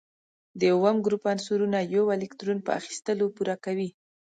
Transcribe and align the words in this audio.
د 0.59 0.61
اووم 0.73 0.97
ګروپ 1.05 1.23
عنصرونه 1.31 1.79
یو 1.95 2.03
الکترون 2.17 2.59
په 2.65 2.71
اخیستلو 2.79 3.25
پوره 3.35 3.55
کوي. 3.65 3.89